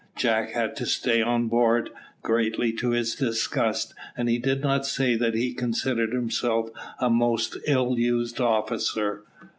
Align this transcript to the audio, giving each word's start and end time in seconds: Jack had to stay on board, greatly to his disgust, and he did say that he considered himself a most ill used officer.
Jack 0.15 0.53
had 0.53 0.75
to 0.77 0.87
stay 0.87 1.21
on 1.21 1.47
board, 1.47 1.91
greatly 2.23 2.71
to 2.73 2.89
his 2.89 3.13
disgust, 3.13 3.93
and 4.17 4.27
he 4.29 4.39
did 4.39 4.65
say 4.83 5.13
that 5.15 5.35
he 5.35 5.53
considered 5.53 6.11
himself 6.11 6.71
a 6.99 7.07
most 7.07 7.55
ill 7.67 7.99
used 7.99 8.41
officer. 8.41 9.21